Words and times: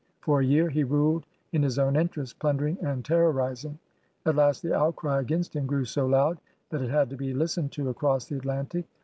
For 0.21 0.39
a 0.41 0.43
year 0.43 0.67
he 0.71 0.83
ruled 0.83 1.27
in 1.51 1.61
his 1.61 1.77
own 1.77 1.95
interest, 1.95 2.39
plundering 2.39 2.75
and 2.81 3.03
terroriz 3.05 3.65
ing. 3.65 3.77
At 4.25 4.35
last 4.35 4.63
the 4.63 4.73
outcry 4.75 5.19
against 5.19 5.55
him 5.55 5.67
grew 5.67 5.85
so 5.85 6.07
loud 6.07 6.39
that 6.71 6.81
it 6.81 6.89
had 6.89 7.11
to 7.11 7.15
be 7.15 7.35
listened 7.35 7.71
to 7.73 7.87
across 7.87 8.25
the 8.25 8.37
Atlantic. 8.37 8.85